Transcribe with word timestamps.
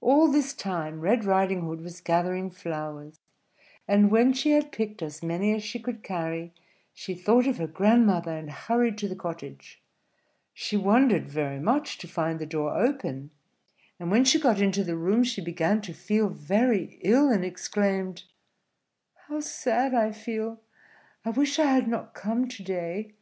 All 0.00 0.26
this 0.28 0.54
time 0.54 1.00
Red 1.00 1.24
Riding 1.24 1.60
Hood 1.60 1.82
was 1.82 2.00
gathering 2.00 2.50
flowers; 2.50 3.20
and 3.86 4.10
when 4.10 4.32
she 4.32 4.50
had 4.50 4.72
picked 4.72 5.00
as 5.02 5.22
many 5.22 5.54
as 5.54 5.62
she 5.62 5.78
could 5.78 6.02
carry, 6.02 6.52
she 6.92 7.14
thought 7.14 7.46
of 7.46 7.58
her 7.58 7.68
grandmother, 7.68 8.32
and 8.36 8.50
hurried 8.50 8.98
to 8.98 9.06
the 9.06 9.14
cottage. 9.14 9.80
She 10.52 10.76
wondered 10.76 11.28
very 11.28 11.60
much 11.60 11.96
to 11.98 12.08
find 12.08 12.40
the 12.40 12.44
door 12.44 12.76
open; 12.76 13.30
and 14.00 14.10
when 14.10 14.24
she 14.24 14.40
got 14.40 14.60
into 14.60 14.82
the 14.82 14.96
room, 14.96 15.22
she 15.22 15.40
began 15.40 15.80
to 15.82 15.94
feel 15.94 16.28
very 16.28 16.98
ill, 17.02 17.28
and 17.30 17.44
exclaimed, 17.44 18.24
"How 19.28 19.38
sad 19.38 19.94
I 19.94 20.10
feel! 20.10 20.60
I 21.24 21.30
wish 21.30 21.60
I 21.60 21.66
had 21.66 21.86
not 21.86 22.14
come 22.14 22.48
to 22.48 22.64
day." 22.64 23.14